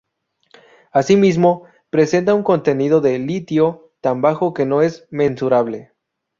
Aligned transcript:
Asimismo, 0.91 1.65
presenta 1.91 2.33
un 2.33 2.41
contenido 2.41 3.01
de 3.01 3.19
litio 3.19 3.91
tan 4.01 4.19
bajo 4.19 4.51
que 4.51 4.65
no 4.65 4.81
es 4.81 5.07
mensurable. 5.11 5.93